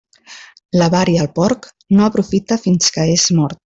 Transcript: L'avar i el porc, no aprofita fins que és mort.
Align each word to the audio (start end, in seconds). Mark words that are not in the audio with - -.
L'avar 0.81 1.03
i 1.13 1.19
el 1.25 1.29
porc, 1.37 1.69
no 1.99 2.09
aprofita 2.11 2.61
fins 2.67 2.93
que 2.97 3.11
és 3.19 3.33
mort. 3.43 3.59